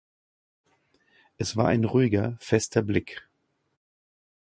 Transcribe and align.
Es 1.37 1.55
war 1.57 1.67
ein 1.67 1.83
ruhiger, 1.83 2.35
fester 2.39 2.81
Blick. 2.81 3.21